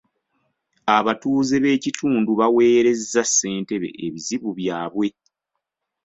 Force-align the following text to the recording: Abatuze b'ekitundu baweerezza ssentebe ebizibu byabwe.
Abatuze 0.97 1.55
b'ekitundu 1.63 2.31
baweerezza 2.39 3.21
ssentebe 3.29 3.89
ebizibu 4.05 4.49
byabwe. 4.59 5.07